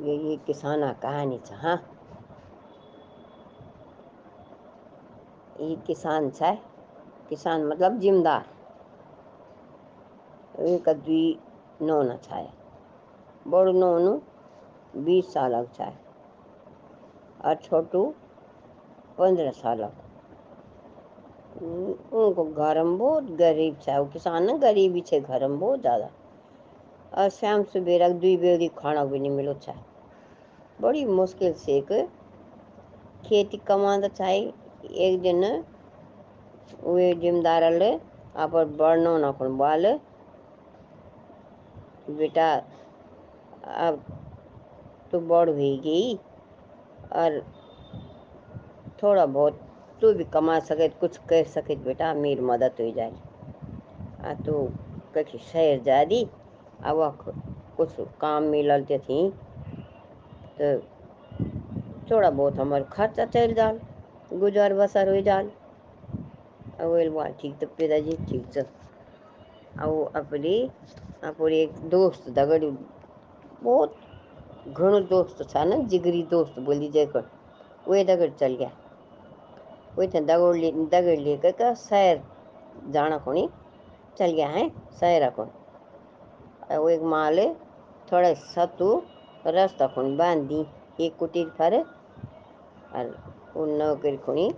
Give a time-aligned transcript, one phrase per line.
[0.00, 1.76] ये ये किसाना कहानी छ हाँ।
[5.60, 6.42] ये किसान छ,
[7.30, 8.44] किसान मतलब जिमदार।
[10.66, 11.38] एक दुई
[11.82, 12.46] नौना छाय
[13.46, 14.12] बड़ू नौनु
[15.04, 15.92] बीस साल छाय
[17.44, 18.04] और छोटू
[19.18, 19.82] पंद्रह साल
[21.62, 26.10] उनको घर में बहुत गरीब छ किसान ना गरीबी छे घर में बहुत ज़्यादा।
[27.12, 29.70] और शाम सवेरा दुई बेरी खाना भी नहीं मिलो छ।
[30.80, 31.92] बड़ी मुश्किल से एक
[33.26, 34.20] खेती कमांदा छ
[35.06, 35.44] एक दिन
[36.84, 37.90] वे जिम्मेदार ले
[38.36, 39.86] आप बढ़नो न खुण बाल।
[42.10, 42.52] बेटा,
[43.66, 44.02] अब
[45.12, 46.14] तो बड़ हुई गई
[47.12, 47.40] और
[49.02, 49.60] थोड़ा बहुत
[50.02, 53.12] तू भी कमा सके कुछ कर सके बेटा, मेरी मदद हो जाए।
[54.24, 54.52] आ तू
[55.14, 56.22] कहीं शहर जा दी?
[56.84, 56.96] अब
[57.76, 59.20] कुछ काम मिलते थी।
[60.60, 60.78] तो
[62.10, 63.80] थोड़ा बहुत हमारे खर्चा चल जाल,
[64.32, 65.50] गुजार बसर हो जाल।
[66.80, 70.54] बात ठीक तो पिताजी, ठीक से अब अपनी,
[71.24, 72.64] अपने एक दोस्त दगड़
[73.62, 73.94] बहुत
[74.68, 77.24] घणो दोस्त था ना, जिगरी दोस्त बोली जयकर
[77.88, 78.70] वे दगड़ चल गया।
[79.98, 82.20] वे थे दगड़ ले, दगड़ लेकर का शहर
[82.90, 83.48] जाना खुणी
[84.18, 84.68] चल गया है,
[85.00, 85.48] शहर खुण।
[86.72, 87.38] वो एक माल,
[88.12, 88.90] थोड़ा सतु
[89.50, 90.52] रास्ता खुणी बाँध,
[91.00, 91.74] एक कुटीर पर
[92.94, 93.06] और
[93.56, 94.50] उन नौकर खुणी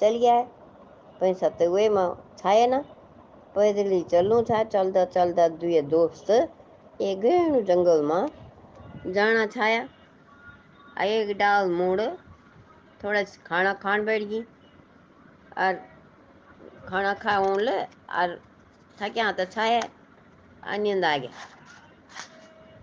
[0.00, 0.40] चल गया
[1.20, 2.78] पैसा तो वे में छाया ना
[3.54, 6.30] पैदल ही चलूँ था चलता चलता दुए दोस्त,
[7.00, 9.82] एक घणु जंगल में जाना छाया।
[11.02, 12.00] एक डाल मोड़,
[13.04, 14.42] थोड़ा खाना खान बैठ गई
[15.58, 15.74] और
[16.88, 18.38] खाना खाऊं ले और
[18.98, 21.30] थक्या तो छाया। और नींद आ गया।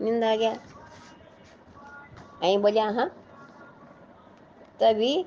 [0.01, 0.55] नींद आ गया।
[2.41, 3.07] हाँ
[4.79, 5.25] तभी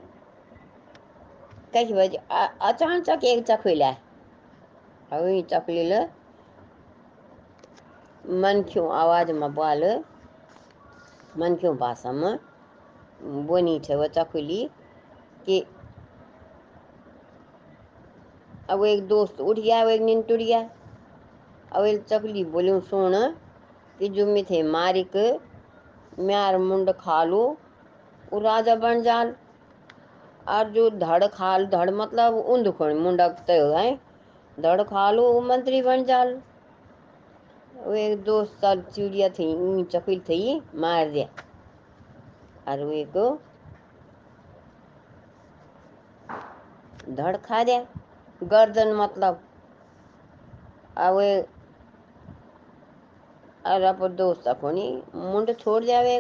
[1.75, 2.19] कही बजे
[2.63, 3.91] अचानक एक चखुला
[5.13, 6.01] वही चकली ले
[8.25, 9.85] मन क्यों आवाज़ में बाल
[11.39, 12.39] मन क्यों भाषा में
[13.47, 14.71] बोनी थे वो चकुली
[15.47, 15.65] कि
[18.71, 20.69] अब एक दोस्त उठ गया वो एक नींद टूट गया
[21.73, 23.15] अब एक चकली बोलूँ सुन
[23.99, 25.17] कि जो मैं थे मारिक
[26.21, 27.41] म्यार मुंड खालू
[28.33, 29.35] वो राजा बन जाल
[30.49, 34.01] और जो धड़ खाल, धड़ मतलब उंद खुण मुंडक तय है।
[34.59, 36.35] धड़ खालू वो मंत्री बन जाल।
[37.77, 41.27] वो एक दोस्त साल चिड़िया थी चकुल थी, मार दिया।
[42.69, 43.19] और वो एक
[47.11, 47.85] धड़ खा दिया।
[48.43, 49.41] गर्दन मतलब
[50.97, 51.19] अब
[53.65, 56.17] अब दोस्त अपनी मुंड छोड़ जावे।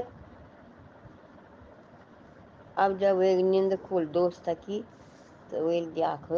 [2.77, 4.81] अब जब एक नींद खुल दोस्त की
[5.50, 6.28] तो वे देख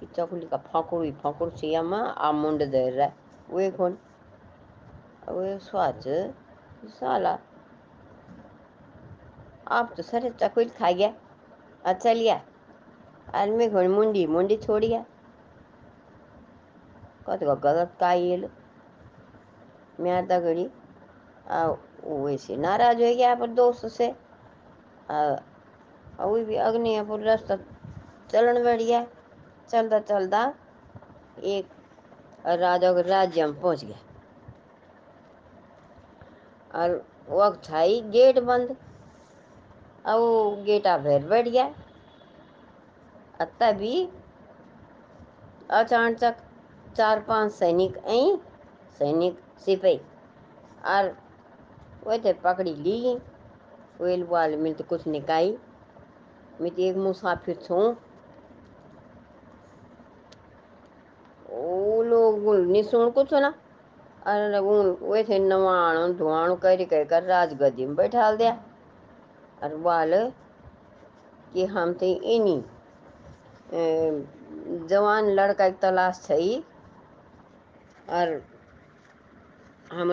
[0.00, 3.08] कि चकुली का फकुड़ फकुड़ सिया में आ मुंड दे रहा
[3.50, 3.96] वे कौन
[5.30, 6.04] वे स्वाच
[6.90, 7.38] साला,
[9.68, 11.12] आप तो सर चकुल खा गया।
[11.84, 12.40] अच्छा लिया
[13.34, 15.04] आदमी घोड़ मुंडी मुंडी छोड़ गया।
[17.28, 18.48] कत गलत का ये लो
[20.00, 20.68] मैं दगड़ी
[21.50, 21.66] आ
[22.04, 24.08] वैसे नाराज़ हो गया पर दोस्त से?
[26.20, 27.56] वो भी अग्नि पर रास्ता
[28.30, 29.06] चलन बैठ गया
[29.70, 30.42] चलता चलता
[31.44, 31.68] एक
[32.46, 33.98] राजा के राज्य में पहुँच गया।
[36.74, 38.76] और वक्त छाई गेट बंद।
[40.06, 41.68] अब वो गेटा भर बैठ गया।
[43.60, 44.08] तभी
[45.70, 46.36] अचानक
[46.96, 48.36] चार पाँच सैनिक आई।
[48.98, 50.00] सैनिक सिपाही।
[50.86, 51.16] और
[52.06, 53.16] वह थे पकड़ी ली।
[54.00, 55.56] वेल वाल मिल तो कुछ निकाई
[56.60, 57.94] मैं तो एक मुसाफिर छूँ।
[61.50, 63.54] वो लोग निशुण कुछ ना।
[64.26, 68.52] अरे थे नवाणु, धुआणु कर कर राजगद्दी में बैठा दिया।
[69.62, 70.14] और वाल
[71.52, 72.62] कि हम थे इन्हीं
[74.88, 76.58] जवान लड़का की तलाश थी।
[78.10, 78.42] और
[79.92, 80.12] हम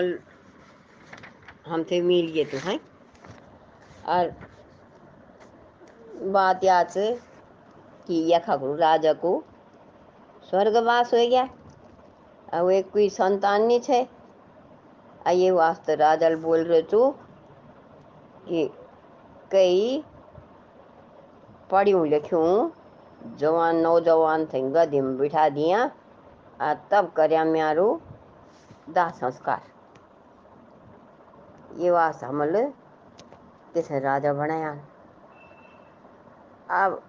[1.67, 2.79] हम थे मिल गए तो हैं?
[4.07, 4.33] और
[6.31, 7.11] बात याद से
[8.07, 9.43] कि यखा राजा को
[10.49, 11.47] स्वर्गवास हो गया।
[12.53, 14.07] अब एक कोई संतान नहीं छे।
[15.27, 17.09] आ ये वास्ते राजल बोल रहे तू
[18.47, 18.69] कि
[19.51, 20.03] कई
[21.71, 22.71] पढ़ूँ लिखूँ
[23.37, 25.91] जवान, नौजवान थे गदी में बिठा दिया।
[26.61, 27.89] आ तब करया म्यारू
[28.93, 29.61] दाह संस्कार
[31.79, 32.55] ये वास्ते हमल
[33.73, 34.71] तिसे राजा बनाया
[36.75, 37.01] अब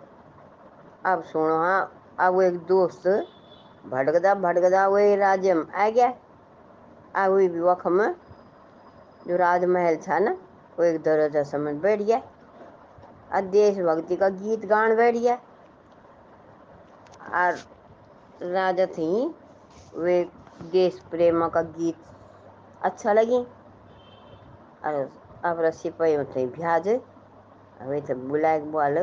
[1.06, 1.80] अब सुनो हाँ
[2.20, 3.06] अब एक दोस्त
[3.84, 6.08] भटकदा भटकदा वही राज्य में आ गया।
[7.14, 8.14] अब वही वख में
[9.28, 10.30] जो राजमहल था ना,
[10.78, 12.18] वो एक दरवाज़ा समझ बैठ गया।
[13.32, 15.34] और देशभक्ति का गीत गान बैठ गया।
[17.34, 17.58] और
[18.42, 19.34] राजा थी,
[19.96, 20.22] वे
[20.62, 21.96] देश प्रेम का गीत
[22.82, 23.38] अच्छा लगी।
[24.84, 25.10] और
[25.44, 26.88] अब सिपाही थे भ्याज
[27.82, 28.98] वे थे बुलाए बोल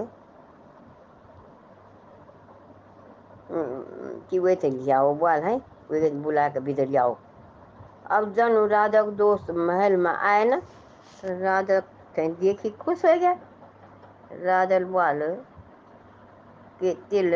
[4.29, 5.55] कि वे थे लियाओ बोल है,
[5.91, 7.17] वे बुला के भीतर लियाओ।
[8.07, 10.61] अब जन राजा को दोस्त महल में आए ना
[11.23, 11.79] राजा
[12.15, 13.31] कहीं देखी खुश हो गया।
[14.33, 15.21] राजा बोल
[16.79, 17.33] के तिल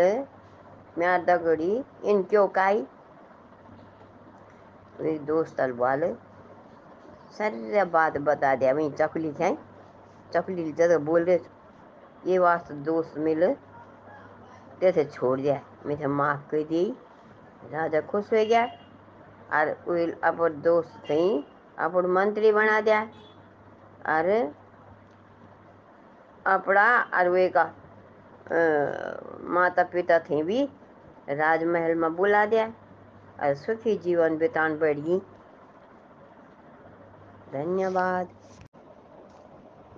[0.97, 2.85] म्यार दगड़ी इन क्यों काई
[4.99, 6.03] वे दोस्त बोल।
[7.37, 9.55] सारी बात बता दिया वही चकली थे
[10.33, 11.39] चकली जगह बोल रहे
[12.25, 13.53] ये वास्ते दोस्त मिले
[14.81, 16.85] तैसे छोड़ दिया मुझे माफ़ कर दी
[17.71, 18.63] राजा खुश हो गया।
[19.53, 19.67] और
[20.23, 21.21] अपन दोस्त थे
[21.77, 23.01] अपन मंत्री बना दिया
[24.09, 24.29] और
[26.45, 26.85] अपना
[27.17, 27.71] और वे का आ,
[29.53, 30.63] माता पिता थे भी
[31.29, 32.67] राजमहल में बुला दिया
[33.43, 35.19] सुखी जीवन बितान गई
[37.53, 38.27] धन्यवाद।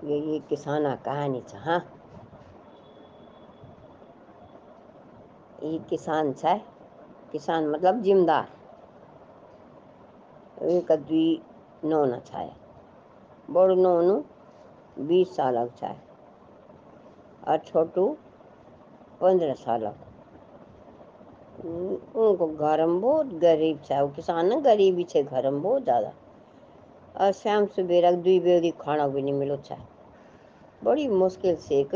[0.03, 1.79] ये ये किसाना कहानी था हाँ?
[5.63, 6.57] ये किसान है
[7.31, 8.47] किसान मतलब जिमदार।
[10.61, 11.41] एक दुई
[11.85, 12.55] नौना छाया
[13.49, 14.23] बड़ो नौनु,
[14.99, 16.01] बीस साल छाया
[17.47, 18.17] और छोटू,
[19.21, 19.85] पंद्रह साल
[21.65, 26.11] उनको घर में बहुत गरीब छा किसान ना, गरीबी छे घर में बहुत ज़्यादा।
[27.15, 29.77] और शाम सवेरा दुई बेरी खाना भी नहीं मिलो छा
[30.81, 31.95] बड़ी मुश्किल से एक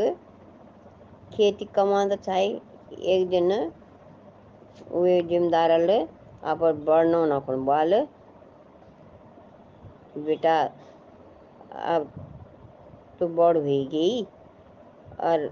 [1.34, 2.46] खेती कमांदा चाहे,
[2.92, 3.52] एक दिन
[4.92, 5.70] वे जिम्मेदार
[6.42, 7.94] आप बढ़नो ना कौन बाल।
[10.18, 10.60] बेटा,
[11.72, 12.10] अब
[13.20, 14.22] तो बड़ भी गई
[15.20, 15.48] और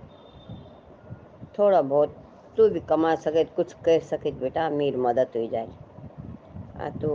[1.58, 2.16] थोड़ा बहुत
[2.58, 5.68] तू भी कमा सके, कुछ कर सके बेटा मेरी मदद हो जाए
[6.78, 7.08] आ तो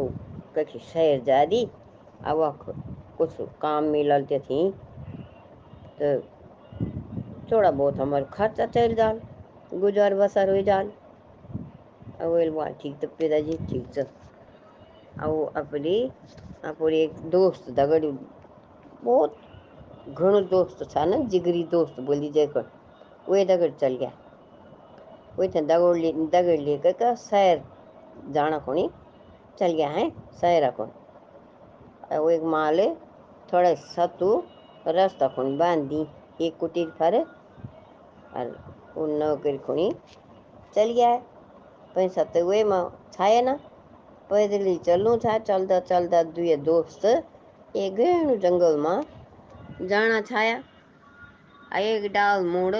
[0.55, 1.63] कहीं शहर जा दी
[2.25, 2.65] अब
[3.17, 4.69] कुछ काम मिलते थी
[5.99, 6.07] तो
[7.51, 9.19] थोड़ा बहुत हमारे खर्चा चल जाल,
[9.73, 10.91] गुजर बसर हो जाल।
[12.21, 14.01] बात ठीक तो पिताजी, ठीक तो
[15.21, 15.95] अब अपनी
[16.65, 18.05] अपनी एक दोस्त दगड़
[19.03, 19.37] बहुत
[20.09, 22.65] घणो दोस्त था ना, जिगरी दोस्त बोली जयकर
[23.29, 24.11] वे दगड़ चल गया।
[25.39, 27.61] वे थे दगड़ ले दगड़ लेकर का शहर
[28.31, 28.89] जाना कोनी
[29.59, 30.09] चल गया है,
[30.41, 30.85] शहर को
[32.13, 32.87] वो एक माले
[33.53, 34.31] थोड़ा सतु
[34.87, 36.05] रास्ता कोनी बाँध दी
[36.41, 38.55] एक कुटीर पर और
[38.97, 39.91] उन नौकरी कोनी
[40.75, 41.21] चल गया है
[41.95, 42.83] पैसा तो वे में
[43.13, 43.53] छाया ना
[44.29, 47.95] पैदल ही चलूँ था चलता चलता दुए दोस्त एक
[48.41, 50.57] जंगल में जाना छाया।
[51.79, 52.75] एक डाल मोड़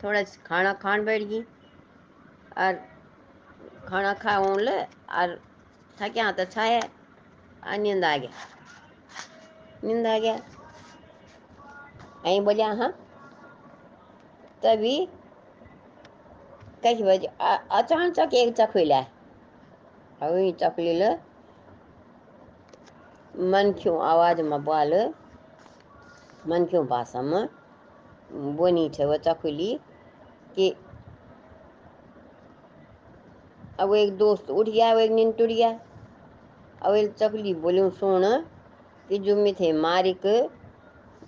[0.00, 1.40] थोड़ा खाना खान बैठ गई
[2.58, 2.74] और
[3.88, 5.38] खाना खा ले, और
[5.98, 6.80] थक्या तो छाया
[7.64, 8.30] आ नींद आ गया।
[9.84, 10.34] नींद आ गया।
[12.26, 12.90] यहीं बोलिया हाँ
[14.62, 14.96] तभी
[16.82, 17.26] कई बजे
[17.72, 19.02] अचानक एक चखुला
[20.22, 21.10] चकली ले
[23.44, 24.92] मन क्यों आवाज़ में बोल,
[26.46, 27.48] मन क्यों भाषा में
[28.56, 29.78] बोनी थे वो चकुली।
[30.58, 30.74] कि।
[33.80, 35.70] अब एक दोस्त उठ गया वो एक नींद टूट गया
[36.82, 38.24] अब एक चकली बोलूँ, सुन,
[39.08, 40.26] कि जो मैं थे मारिक,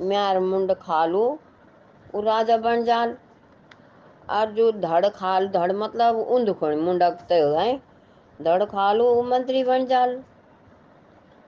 [0.00, 1.24] म्यार मुंड खालू
[2.14, 3.16] वो राजा बन जाल।
[4.30, 7.76] और जो धड़ खाल, धड़ मतलब उंद खोण मुंडक तय है।
[8.40, 10.22] धड़ खालू वो मंत्री बन जाल।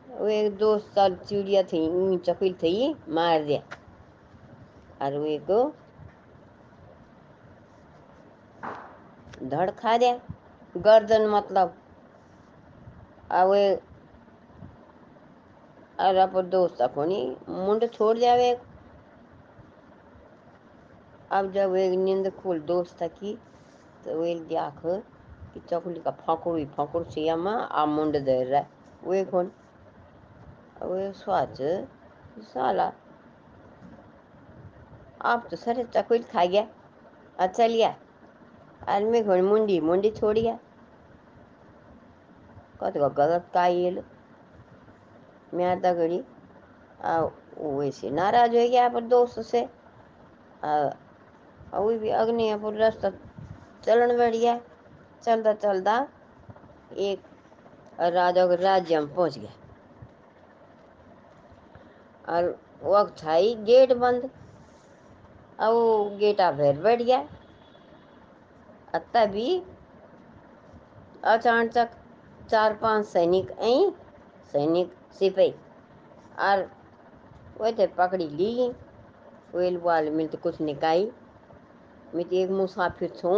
[0.09, 3.61] वो एक दोस्त साल चिड़िया थी चकुल थी, मार दिया।
[5.03, 5.51] और वो एक
[9.43, 10.19] धड़ खा दिया
[10.77, 11.75] गर्दन मतलब।
[13.31, 13.49] अब
[16.01, 18.51] और अब दोस्त अपनी मुंड छोड़ जावे
[21.31, 23.35] अब जब एक नींद खुल दोस्त की
[24.05, 24.81] तो वे देख
[25.55, 28.65] कि चकुली का फकुड़ फकुड़ से में आ मुंड दे रहा
[29.05, 29.51] वे कौन
[30.83, 31.59] वे स्वाच
[32.43, 32.93] साला।
[35.23, 36.67] आप तो सर चकुल खा गया।
[37.39, 37.95] अच्छा लिया।
[38.89, 40.59] आदमी घोड़ मुंडी मुंडी छोड़ गया
[42.81, 44.03] कत गलत का ये
[45.55, 46.23] म्यार दगड़ी
[47.05, 49.63] आ, वो वैसे नाराज़ हो गया पर दोस्त से?
[51.75, 53.11] वो भी अग्नि पर रास्ता
[53.85, 54.61] चलन बैठ गया।
[55.23, 55.97] चलता चलता
[57.01, 57.23] एक
[58.01, 59.53] राजा के राज्य में पहुँच गया।
[62.29, 64.31] और वक्त छाई गेट बंद।
[65.61, 67.27] अब गेटा भैर बैठ गया।
[68.95, 69.63] तभी
[71.25, 71.91] अचानक
[72.51, 73.91] चार पाँच सैनिक आई
[74.53, 75.55] सैनिक सिपाही
[76.41, 76.63] और
[77.59, 78.71] वो थे पकड़ी ली।
[79.55, 81.11] वेल वाल मिल तो कुछ निकाई
[82.15, 83.29] मैं तो एक मुसाफिर छू।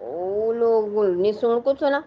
[0.00, 2.02] वो लोग नहीं सुन कुछ ना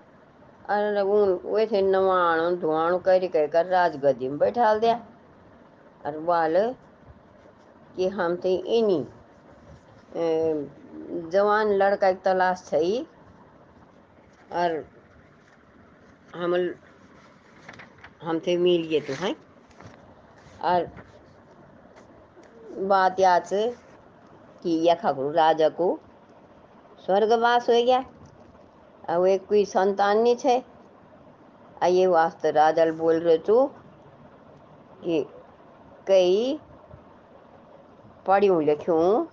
[0.69, 1.01] अरे
[1.45, 4.95] वे थे नवाणु धुआणु कर कर राजगद्दी में बैठा दिया।
[6.05, 6.57] और वाल
[7.95, 9.05] कि हम तो इन्हीं
[10.13, 13.01] जवान लड़का की तलाश थी
[14.53, 14.83] और
[16.35, 16.55] हम
[18.23, 19.35] हम थे मिल गए तो हैं?
[20.61, 20.89] और
[22.87, 23.67] बात याद से
[24.63, 25.97] कि यखा को राजा को
[27.05, 28.03] स्वर्गवास हो गया
[29.09, 30.61] अब एक कोई संतान नहीं छे।
[31.83, 33.65] आ ये वास्ते राजल बोल रहे छू
[35.03, 35.25] कि
[36.07, 36.59] कई
[38.25, 39.27] पढ़ियूँ लिखूँ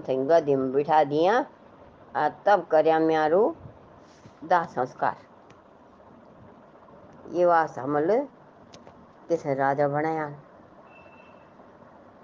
[0.00, 1.44] थे गदी में बिठा दिया।
[2.16, 3.42] आ तब करया म्यारू
[4.44, 5.16] दाह संस्कार।
[7.30, 8.08] ये वास्ते हमल
[9.28, 10.26] किसे राजा बनाया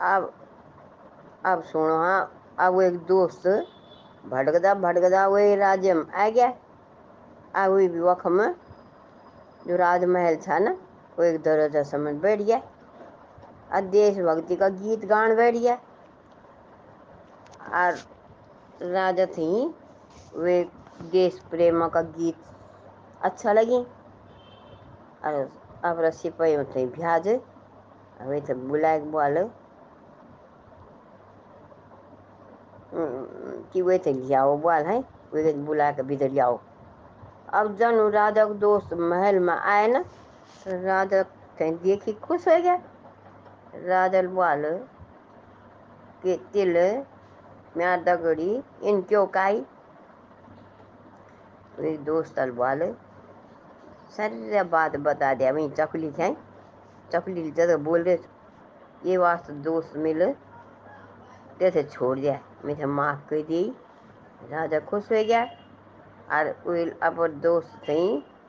[0.05, 0.33] अब
[1.47, 2.21] अब सुनो हाँ
[2.59, 3.47] अब एक दोस्त
[4.27, 6.49] भटकदा भटकदा वही राज्य में आ गया।
[7.55, 8.55] अब वही वक्त में
[9.67, 10.71] जो राजमहल था ना,
[11.19, 12.59] वो एक दरवाज़ा समझ बैठ गया।
[13.75, 15.79] और देशभक्ति का गीत गान बैठ गया।
[17.75, 17.99] और
[18.83, 19.75] राजा थी,
[20.37, 20.69] वे
[21.03, 22.37] देश प्रेम का गीत
[23.23, 23.87] अच्छा लगी।
[25.25, 25.51] और
[25.85, 27.29] अब पे थे भ्याज
[28.23, 29.51] वे थे बुलाए बोल।
[33.73, 35.05] कि वे थे लियाओ बोल, है?
[35.33, 36.61] वे बुला के भीतर लियाओ।
[37.53, 40.05] अब जन राजा के दोस्त महल में आए ना
[40.67, 41.23] राजा
[41.59, 42.75] कहीं देखी खुश हो गया।
[43.75, 44.65] राजा बोल,
[46.23, 46.77] के तिल
[47.77, 48.51] म्या दगड़ी
[48.83, 49.27] इन क्यों
[51.79, 52.83] वे दोस्त बोल
[54.17, 56.33] सारी बात बता दिया वही चकली थे
[57.13, 58.19] चकली जगह बोल रहे
[59.05, 60.25] ये वास्ते दोस्त मिल
[61.61, 63.63] जैसे छोड़ दिया। मैं माफ़ कर दी।
[64.51, 65.43] राजा खुश हो गया।
[66.33, 66.47] और
[67.03, 68.01] अपन दोस्त थी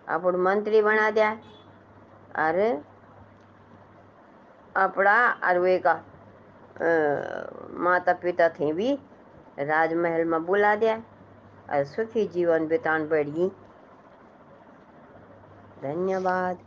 [0.10, 1.31] अपन मंत्री बना दिया।
[2.38, 2.60] और
[4.75, 5.93] अपना और वे का
[7.84, 8.98] माता पिता थे भी
[9.60, 10.96] राजमहल में बुला दिया
[11.70, 13.52] और सुखी जीवन बितान बढ़ी।
[15.82, 16.58] धन्यवाद।